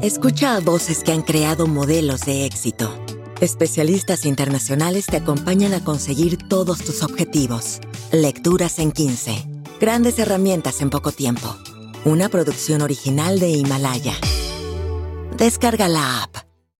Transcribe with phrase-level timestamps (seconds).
[0.00, 2.90] Escucha a voces que han creado modelos de éxito.
[3.40, 7.80] Especialistas internacionales te acompañan a conseguir todos tus objetivos.
[8.12, 9.44] Lecturas en 15.
[9.80, 11.56] Grandes herramientas en poco tiempo.
[12.04, 14.14] Una producción original de Himalaya.
[15.36, 16.37] Descarga la app.